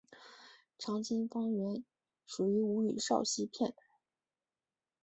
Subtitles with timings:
[0.79, 1.83] 长兴方言
[2.25, 3.75] 属于吴语苕溪片。